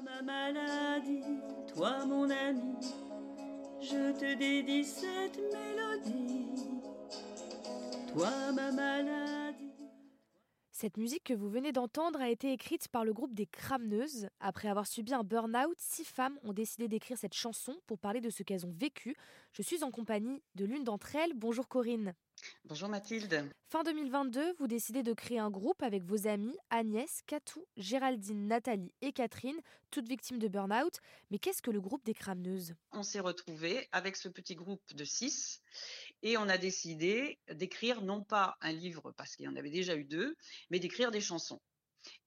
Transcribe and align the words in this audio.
Toi 0.00 0.12
ma 0.12 0.22
maladie, 0.22 1.22
toi 1.74 2.06
mon 2.06 2.30
ami, 2.30 2.74
je 3.82 4.18
te 4.18 4.34
dédie 4.34 4.82
cette 4.82 5.36
mélodie. 5.36 6.80
Toi 8.08 8.52
ma 8.52 8.72
maladie. 8.72 9.74
Cette 10.70 10.96
musique 10.96 11.24
que 11.24 11.34
vous 11.34 11.50
venez 11.50 11.72
d'entendre 11.72 12.18
a 12.18 12.30
été 12.30 12.50
écrite 12.50 12.88
par 12.88 13.04
le 13.04 13.12
groupe 13.12 13.34
des 13.34 13.44
Cramneuses. 13.44 14.30
Après 14.40 14.68
avoir 14.68 14.86
subi 14.86 15.12
un 15.12 15.22
burn-out, 15.22 15.76
six 15.76 16.04
femmes 16.04 16.38
ont 16.44 16.54
décidé 16.54 16.88
d'écrire 16.88 17.18
cette 17.18 17.34
chanson 17.34 17.76
pour 17.86 17.98
parler 17.98 18.22
de 18.22 18.30
ce 18.30 18.42
qu'elles 18.42 18.64
ont 18.64 18.74
vécu. 18.74 19.14
Je 19.52 19.60
suis 19.60 19.84
en 19.84 19.90
compagnie 19.90 20.42
de 20.54 20.64
l'une 20.64 20.84
d'entre 20.84 21.14
elles. 21.14 21.34
Bonjour 21.34 21.68
Corinne. 21.68 22.14
Bonjour 22.64 22.88
Mathilde. 22.88 23.50
Fin 23.68 23.82
2022, 23.82 24.54
vous 24.58 24.66
décidez 24.66 25.02
de 25.02 25.12
créer 25.12 25.38
un 25.38 25.50
groupe 25.50 25.82
avec 25.82 26.02
vos 26.04 26.26
amis 26.26 26.56
Agnès, 26.70 27.22
Katou, 27.26 27.64
Géraldine, 27.76 28.46
Nathalie 28.46 28.92
et 29.00 29.12
Catherine, 29.12 29.60
toutes 29.90 30.08
victimes 30.08 30.38
de 30.38 30.48
burn-out. 30.48 30.98
Mais 31.30 31.38
qu'est-ce 31.38 31.62
que 31.62 31.70
le 31.70 31.80
groupe 31.80 32.04
des 32.04 32.14
Cramneuses 32.14 32.74
On 32.92 33.02
s'est 33.02 33.20
retrouvés 33.20 33.88
avec 33.92 34.16
ce 34.16 34.28
petit 34.28 34.54
groupe 34.54 34.94
de 34.94 35.04
six 35.04 35.62
et 36.22 36.36
on 36.36 36.48
a 36.48 36.58
décidé 36.58 37.38
d'écrire 37.52 38.02
non 38.02 38.22
pas 38.22 38.56
un 38.60 38.72
livre 38.72 39.12
parce 39.16 39.36
qu'il 39.36 39.46
y 39.46 39.48
en 39.48 39.56
avait 39.56 39.70
déjà 39.70 39.96
eu 39.96 40.04
deux, 40.04 40.36
mais 40.70 40.78
d'écrire 40.78 41.10
des 41.10 41.20
chansons. 41.20 41.60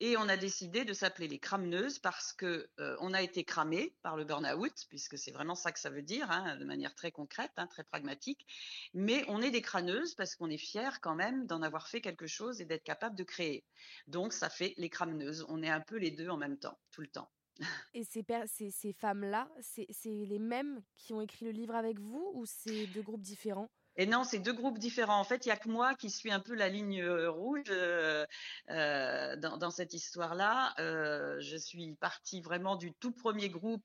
Et 0.00 0.16
on 0.16 0.28
a 0.28 0.36
décidé 0.36 0.84
de 0.84 0.92
s'appeler 0.92 1.28
les 1.28 1.38
crameneuses 1.38 1.98
parce 1.98 2.32
que 2.32 2.68
euh, 2.80 2.96
on 3.00 3.12
a 3.14 3.22
été 3.22 3.44
cramé 3.44 3.96
par 4.02 4.16
le 4.16 4.24
burn-out, 4.24 4.72
puisque 4.88 5.18
c'est 5.18 5.32
vraiment 5.32 5.54
ça 5.54 5.72
que 5.72 5.78
ça 5.80 5.90
veut 5.90 6.02
dire, 6.02 6.30
hein, 6.30 6.56
de 6.56 6.64
manière 6.64 6.94
très 6.94 7.12
concrète, 7.12 7.52
hein, 7.56 7.66
très 7.66 7.84
pragmatique. 7.84 8.46
Mais 8.92 9.24
on 9.28 9.40
est 9.42 9.50
des 9.50 9.62
crâneuses 9.62 10.14
parce 10.14 10.36
qu'on 10.36 10.50
est 10.50 10.58
fiers 10.58 11.00
quand 11.02 11.14
même 11.14 11.46
d'en 11.46 11.62
avoir 11.62 11.88
fait 11.88 12.00
quelque 12.00 12.26
chose 12.26 12.60
et 12.60 12.64
d'être 12.64 12.84
capable 12.84 13.16
de 13.16 13.24
créer. 13.24 13.64
Donc 14.06 14.32
ça 14.32 14.50
fait 14.50 14.74
les 14.76 14.90
crameneuses. 14.90 15.44
On 15.48 15.62
est 15.62 15.70
un 15.70 15.80
peu 15.80 15.96
les 15.96 16.10
deux 16.10 16.28
en 16.28 16.36
même 16.36 16.58
temps, 16.58 16.78
tout 16.90 17.00
le 17.00 17.08
temps. 17.08 17.30
Et 17.94 18.04
ces, 18.04 18.24
ces, 18.46 18.70
ces 18.70 18.92
femmes-là, 18.92 19.48
c'est 19.60 19.86
les 20.04 20.38
mêmes 20.38 20.82
qui 20.96 21.14
ont 21.14 21.20
écrit 21.20 21.44
le 21.46 21.52
livre 21.52 21.74
avec 21.74 21.98
vous 21.98 22.30
ou 22.34 22.44
c'est 22.46 22.86
deux 22.88 23.02
groupes 23.02 23.22
différents? 23.22 23.70
Et 23.96 24.06
non, 24.06 24.24
c'est 24.24 24.40
deux 24.40 24.52
groupes 24.52 24.78
différents. 24.78 25.20
En 25.20 25.24
fait, 25.24 25.46
il 25.46 25.50
y 25.50 25.52
a 25.52 25.56
que 25.56 25.68
moi 25.68 25.94
qui 25.94 26.10
suis 26.10 26.32
un 26.32 26.40
peu 26.40 26.54
la 26.54 26.68
ligne 26.68 27.00
euh, 27.00 27.30
rouge 27.30 27.62
euh, 27.68 28.26
euh, 28.70 29.36
dans, 29.36 29.56
dans, 29.56 29.70
cette 29.70 29.94
histoire-là. 29.94 30.74
Euh, 30.80 31.36
je 31.40 31.56
suis 31.56 31.94
partie 31.94 32.40
vraiment 32.40 32.76
du 32.76 32.92
tout 32.92 33.12
premier 33.12 33.48
groupe 33.48 33.82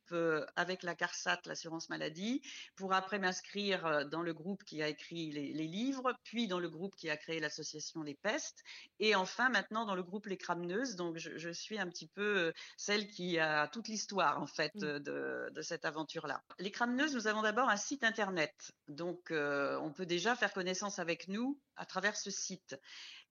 avec 0.56 0.84
la 0.84 0.96
CARSAT, 0.96 1.42
l'assurance 1.46 1.90
maladie, 1.90 2.42
pour 2.76 2.94
après 2.94 3.20
m'inscrire 3.20 4.08
dans 4.10 4.22
le 4.22 4.34
groupe 4.34 4.64
qui 4.64 4.82
a 4.82 4.88
écrit 4.88 5.32
les, 5.32 5.54
les, 5.54 5.68
livres, 5.68 6.14
puis 6.24 6.48
dans 6.48 6.60
le 6.60 6.70
groupe 6.70 6.96
qui 6.96 7.10
a 7.10 7.18
créé 7.18 7.40
l'association 7.40 8.02
Les 8.02 8.16
Pestes, 8.16 8.64
et 9.00 9.16
enfin 9.16 9.50
maintenant 9.50 9.86
dans 9.86 9.96
le 9.96 10.04
groupe 10.04 10.26
Les 10.26 10.38
Crameneuses. 10.38 10.96
Donc, 10.96 11.18
je, 11.18 11.38
je 11.38 11.50
suis 11.50 11.80
un 11.80 11.88
petit 11.88 12.08
peu 12.08 12.52
celle 12.78 13.08
qui 13.08 13.38
a 13.40 13.68
toute 13.68 13.88
l'histoire 13.88 14.42
en 14.42 14.48
fait 14.48 14.74
mmh. 14.76 15.00
de, 15.00 15.50
de, 15.54 15.62
cette 15.62 15.86
aventure-là. 15.86 16.42
Les 16.58 16.72
Crameneuses, 16.72 17.14
nous 17.14 17.28
avons 17.28 17.42
d'abord 17.42 17.70
un 17.70 17.78
site 17.78 18.04
internet, 18.04 18.72
donc 18.88 19.32
on 19.32 19.92
peut 19.92 19.99
déjà 20.06 20.36
faire 20.36 20.54
connaissance 20.54 21.00
avec 21.00 21.28
nous 21.28 21.60
à 21.76 21.86
travers 21.86 22.16
ce 22.16 22.32
site 22.32 22.76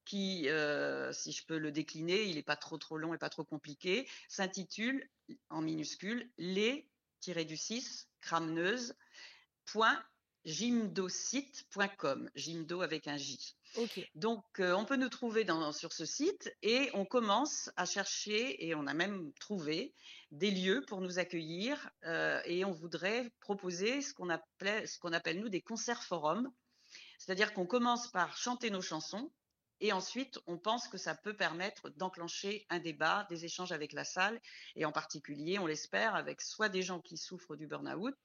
qui, 0.04 0.48
euh, 0.48 1.12
si 1.12 1.32
je 1.32 1.44
peux 1.44 1.58
le 1.58 1.70
décliner, 1.70 2.24
il 2.24 2.36
n'est 2.36 2.42
pas 2.42 2.56
trop 2.56 2.78
trop 2.78 2.96
long 2.96 3.12
et 3.12 3.18
pas 3.18 3.28
trop 3.28 3.44
compliqué, 3.44 4.08
s'intitule 4.28 5.06
en 5.50 5.60
minuscule 5.60 6.30
les-du 6.38 7.56
6 7.56 8.08
cramneuse 8.20 8.94
gymdosite.com, 10.48 12.30
gymdo 12.34 12.80
avec 12.80 13.06
un 13.06 13.18
J. 13.18 13.54
Donc, 14.14 14.42
euh, 14.60 14.72
on 14.72 14.86
peut 14.86 14.96
nous 14.96 15.10
trouver 15.10 15.44
dans, 15.44 15.72
sur 15.72 15.92
ce 15.92 16.06
site 16.06 16.50
et 16.62 16.90
on 16.94 17.04
commence 17.04 17.70
à 17.76 17.84
chercher 17.84 18.66
et 18.66 18.74
on 18.74 18.86
a 18.86 18.94
même 18.94 19.30
trouvé 19.40 19.94
des 20.30 20.50
lieux 20.50 20.82
pour 20.88 21.02
nous 21.02 21.18
accueillir 21.18 21.90
euh, 22.04 22.40
et 22.46 22.64
on 22.64 22.72
voudrait 22.72 23.30
proposer 23.40 24.00
ce 24.00 24.14
qu'on 24.14 24.30
appelle, 24.30 24.88
ce 24.88 24.98
qu'on 24.98 25.12
appelle 25.12 25.38
nous 25.38 25.50
des 25.50 25.60
concerts 25.60 26.02
forums. 26.02 26.50
C'est-à-dire 27.18 27.52
qu'on 27.52 27.66
commence 27.66 28.10
par 28.10 28.36
chanter 28.38 28.70
nos 28.70 28.82
chansons 28.82 29.30
et 29.80 29.92
ensuite, 29.92 30.38
on 30.46 30.58
pense 30.58 30.88
que 30.88 30.98
ça 30.98 31.14
peut 31.14 31.34
permettre 31.34 31.90
d'enclencher 31.90 32.66
un 32.70 32.78
débat, 32.78 33.26
des 33.30 33.44
échanges 33.44 33.72
avec 33.72 33.92
la 33.92 34.04
salle, 34.04 34.40
et 34.76 34.84
en 34.84 34.92
particulier, 34.92 35.58
on 35.58 35.66
l'espère, 35.66 36.14
avec 36.14 36.40
soit 36.40 36.68
des 36.68 36.82
gens 36.82 37.00
qui 37.00 37.16
souffrent 37.16 37.56
du 37.56 37.66
burn-out, 37.66 38.16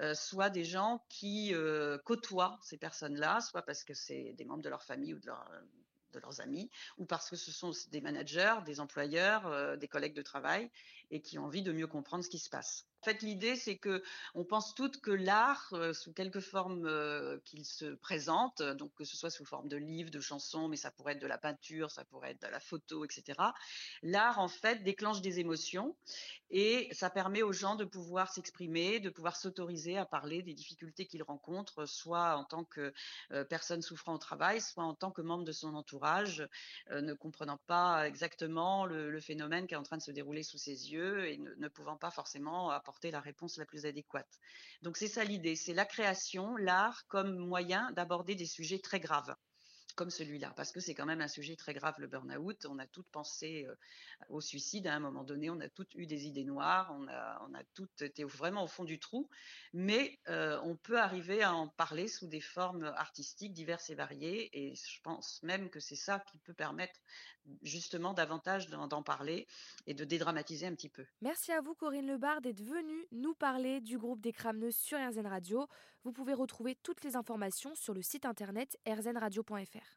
euh, 0.00 0.14
soit 0.14 0.50
des 0.50 0.64
gens 0.64 1.04
qui 1.08 1.54
euh, 1.54 1.98
côtoient 2.04 2.58
ces 2.62 2.78
personnes-là, 2.78 3.40
soit 3.40 3.62
parce 3.62 3.84
que 3.84 3.94
c'est 3.94 4.32
des 4.34 4.44
membres 4.44 4.62
de 4.62 4.68
leur 4.68 4.82
famille 4.84 5.14
ou 5.14 5.18
de, 5.18 5.26
leur, 5.26 5.48
de 6.12 6.20
leurs 6.20 6.40
amis, 6.40 6.70
ou 6.98 7.04
parce 7.04 7.28
que 7.28 7.36
ce 7.36 7.50
sont 7.50 7.72
des 7.90 8.00
managers, 8.00 8.56
des 8.64 8.80
employeurs, 8.80 9.46
euh, 9.46 9.76
des 9.76 9.88
collègues 9.88 10.14
de 10.14 10.22
travail, 10.22 10.70
et 11.12 11.20
qui 11.20 11.38
ont 11.38 11.44
envie 11.44 11.62
de 11.62 11.72
mieux 11.72 11.86
comprendre 11.86 12.24
ce 12.24 12.30
qui 12.30 12.38
se 12.38 12.50
passe. 12.50 12.86
En 13.02 13.04
fait, 13.04 13.22
l'idée, 13.22 13.56
c'est 13.56 13.78
que 13.78 14.00
on 14.36 14.44
pense 14.44 14.76
toutes 14.76 15.00
que 15.00 15.10
l'art, 15.10 15.70
euh, 15.72 15.92
sous 15.92 16.12
quelque 16.12 16.38
forme 16.38 16.86
euh, 16.86 17.36
qu'il 17.44 17.64
se 17.64 17.96
présente, 17.96 18.62
donc 18.62 18.94
que 18.94 19.02
ce 19.02 19.16
soit 19.16 19.28
sous 19.28 19.44
forme 19.44 19.66
de 19.66 19.76
livres, 19.76 20.12
de 20.12 20.20
chansons, 20.20 20.68
mais 20.68 20.76
ça 20.76 20.92
pourrait 20.92 21.14
être 21.14 21.20
de 21.20 21.26
la 21.26 21.36
peinture, 21.36 21.90
ça 21.90 22.04
pourrait 22.04 22.30
être 22.30 22.42
de 22.42 22.46
la 22.46 22.60
photo, 22.60 23.04
etc. 23.04 23.40
L'art, 24.02 24.38
en 24.38 24.46
fait, 24.46 24.84
déclenche 24.84 25.20
des 25.20 25.40
émotions 25.40 25.96
et 26.50 26.88
ça 26.92 27.10
permet 27.10 27.42
aux 27.42 27.52
gens 27.52 27.74
de 27.74 27.84
pouvoir 27.84 28.32
s'exprimer, 28.32 29.00
de 29.00 29.10
pouvoir 29.10 29.34
s'autoriser 29.34 29.98
à 29.98 30.06
parler 30.06 30.42
des 30.42 30.54
difficultés 30.54 31.06
qu'ils 31.06 31.24
rencontrent, 31.24 31.86
soit 31.86 32.36
en 32.36 32.44
tant 32.44 32.62
que 32.62 32.92
euh, 33.32 33.42
personne 33.44 33.82
souffrant 33.82 34.14
au 34.14 34.18
travail, 34.18 34.60
soit 34.60 34.84
en 34.84 34.94
tant 34.94 35.10
que 35.10 35.22
membre 35.22 35.44
de 35.44 35.52
son 35.52 35.74
entourage, 35.74 36.46
ne 36.90 37.14
comprenant 37.14 37.58
pas 37.66 38.06
exactement 38.06 38.86
le, 38.86 39.18
phénomène 39.18 39.66
qui 39.66 39.74
est 39.74 39.78
en 39.78 39.82
train 39.82 39.96
de 39.96 40.02
se 40.02 40.12
dérouler 40.12 40.44
sous 40.44 40.58
ses 40.58 40.92
yeux 40.92 41.01
et 41.02 41.38
ne, 41.38 41.54
ne 41.54 41.68
pouvant 41.68 41.96
pas 41.96 42.10
forcément 42.10 42.70
apporter 42.70 43.10
la 43.10 43.20
réponse 43.20 43.56
la 43.58 43.66
plus 43.66 43.86
adéquate. 43.86 44.38
Donc 44.82 44.96
c'est 44.96 45.08
ça 45.08 45.24
l'idée, 45.24 45.56
c'est 45.56 45.74
la 45.74 45.84
création, 45.84 46.56
l'art 46.56 47.06
comme 47.08 47.36
moyen 47.36 47.90
d'aborder 47.92 48.34
des 48.34 48.46
sujets 48.46 48.78
très 48.78 49.00
graves 49.00 49.34
comme 49.94 50.10
celui-là, 50.10 50.52
parce 50.56 50.72
que 50.72 50.80
c'est 50.80 50.94
quand 50.94 51.06
même 51.06 51.20
un 51.20 51.28
sujet 51.28 51.56
très 51.56 51.74
grave, 51.74 51.94
le 51.98 52.06
burn-out. 52.06 52.66
On 52.68 52.78
a 52.78 52.86
toutes 52.86 53.08
pensé 53.08 53.66
euh, 53.68 53.74
au 54.28 54.40
suicide 54.40 54.86
à 54.86 54.94
un 54.94 55.00
moment 55.00 55.24
donné, 55.24 55.50
on 55.50 55.60
a 55.60 55.68
toutes 55.68 55.94
eu 55.94 56.06
des 56.06 56.26
idées 56.26 56.44
noires, 56.44 56.94
on 56.98 57.08
a, 57.08 57.46
on 57.48 57.52
toutes 57.74 58.02
été 58.02 58.24
vraiment 58.24 58.64
au 58.64 58.66
fond 58.66 58.84
du 58.84 58.98
trou, 58.98 59.28
mais 59.72 60.18
euh, 60.28 60.58
on 60.64 60.76
peut 60.76 60.98
arriver 60.98 61.42
à 61.42 61.54
en 61.54 61.68
parler 61.68 62.08
sous 62.08 62.26
des 62.26 62.40
formes 62.40 62.84
artistiques 62.96 63.52
diverses 63.52 63.90
et 63.90 63.94
variées, 63.94 64.50
et 64.52 64.74
je 64.74 65.00
pense 65.02 65.42
même 65.42 65.70
que 65.70 65.80
c'est 65.80 65.96
ça 65.96 66.20
qui 66.20 66.38
peut 66.38 66.54
permettre 66.54 67.00
justement 67.62 68.14
davantage 68.14 68.68
d'en 68.68 69.02
parler 69.02 69.46
et 69.86 69.94
de 69.94 70.04
dédramatiser 70.04 70.66
un 70.66 70.74
petit 70.74 70.88
peu. 70.88 71.04
Merci 71.20 71.52
à 71.52 71.60
vous 71.60 71.74
Corinne 71.74 72.06
Lebard 72.06 72.40
d'être 72.40 72.62
venue 72.62 73.06
nous 73.10 73.34
parler 73.34 73.80
du 73.80 73.98
groupe 73.98 74.20
des 74.20 74.32
Cramneuses 74.32 74.76
sur 74.76 74.98
RZN 74.98 75.26
Radio. 75.26 75.66
Vous 76.04 76.12
pouvez 76.12 76.34
retrouver 76.34 76.76
toutes 76.76 77.04
les 77.04 77.16
informations 77.16 77.74
sur 77.74 77.94
le 77.94 78.02
site 78.02 78.26
internet 78.26 78.78
rzenradio.fr 78.86 79.81
faire. 79.82 79.92